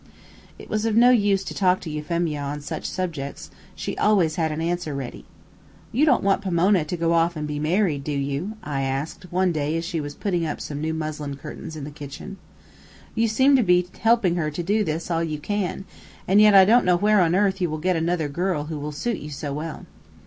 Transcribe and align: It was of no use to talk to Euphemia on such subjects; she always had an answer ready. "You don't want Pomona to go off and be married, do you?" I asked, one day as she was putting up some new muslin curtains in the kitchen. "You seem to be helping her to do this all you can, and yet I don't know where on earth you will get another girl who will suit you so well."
It 0.57 0.67
was 0.67 0.83
of 0.87 0.95
no 0.95 1.11
use 1.11 1.43
to 1.43 1.53
talk 1.53 1.79
to 1.81 1.89
Euphemia 1.91 2.39
on 2.41 2.59
such 2.61 2.85
subjects; 2.89 3.51
she 3.75 3.95
always 3.99 4.35
had 4.35 4.51
an 4.51 4.59
answer 4.59 4.95
ready. 4.95 5.25
"You 5.91 6.07
don't 6.07 6.23
want 6.23 6.41
Pomona 6.41 6.83
to 6.85 6.97
go 6.97 7.13
off 7.13 7.35
and 7.35 7.47
be 7.47 7.59
married, 7.59 8.03
do 8.03 8.11
you?" 8.11 8.53
I 8.63 8.81
asked, 8.81 9.31
one 9.31 9.51
day 9.51 9.77
as 9.77 9.85
she 9.85 10.01
was 10.01 10.15
putting 10.15 10.43
up 10.43 10.59
some 10.59 10.81
new 10.81 10.95
muslin 10.95 11.35
curtains 11.37 11.75
in 11.75 11.83
the 11.83 11.91
kitchen. 11.91 12.37
"You 13.13 13.27
seem 13.27 13.55
to 13.57 13.61
be 13.61 13.87
helping 13.99 14.37
her 14.37 14.49
to 14.49 14.63
do 14.63 14.83
this 14.83 15.11
all 15.11 15.23
you 15.23 15.37
can, 15.37 15.85
and 16.27 16.41
yet 16.41 16.55
I 16.55 16.65
don't 16.65 16.83
know 16.83 16.97
where 16.97 17.21
on 17.21 17.35
earth 17.35 17.61
you 17.61 17.69
will 17.69 17.77
get 17.77 17.95
another 17.95 18.27
girl 18.27 18.63
who 18.63 18.79
will 18.79 18.91
suit 18.91 19.17
you 19.19 19.29
so 19.29 19.53
well." 19.53 19.85